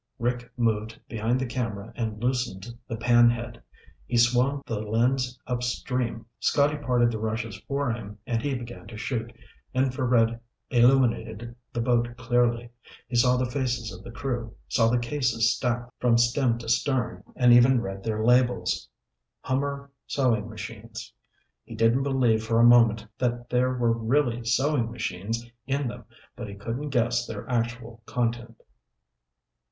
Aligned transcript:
Rick 0.17 0.51
moved 0.57 0.99
behind 1.07 1.39
the 1.39 1.45
camera 1.45 1.93
and 1.95 2.17
loosened 2.23 2.75
the 2.87 2.97
pan 2.97 3.29
head. 3.29 3.61
He 4.07 4.17
swung 4.17 4.63
the 4.65 4.79
lens 4.79 5.39
upstream. 5.45 6.25
Scotty 6.39 6.75
parted 6.77 7.11
the 7.11 7.19
rushes 7.19 7.57
for 7.67 7.93
him 7.93 8.17
and 8.25 8.41
he 8.41 8.55
began 8.55 8.87
to 8.87 8.97
shoot. 8.97 9.31
Infrared 9.75 10.39
illuminated 10.71 11.55
the 11.71 11.81
boat 11.81 12.17
clearly. 12.17 12.71
He 13.09 13.15
saw 13.15 13.37
the 13.37 13.45
faces 13.45 13.93
of 13.93 14.03
the 14.03 14.09
crew, 14.09 14.55
saw 14.67 14.87
the 14.89 14.97
cases 14.97 15.55
stacked 15.55 15.91
from 15.99 16.17
stem 16.17 16.57
to 16.57 16.67
stem 16.67 17.21
and 17.35 17.53
even 17.53 17.79
read 17.79 18.03
their 18.03 18.25
labels. 18.25 18.89
Hummer 19.41 19.91
sewing 20.07 20.49
machines. 20.49 21.13
He 21.63 21.75
didn't 21.75 22.01
believe 22.01 22.43
for 22.43 22.59
a 22.59 22.63
moment 22.63 23.05
that 23.19 23.51
there 23.51 23.73
were 23.75 23.93
really 23.95 24.43
sewing 24.45 24.89
machines 24.89 25.45
in 25.67 25.87
them, 25.87 26.05
but 26.35 26.47
he 26.47 26.55
couldn't 26.55 26.89
guess 26.89 27.27
their 27.27 27.47
actual 27.47 28.01
content. 28.07 28.63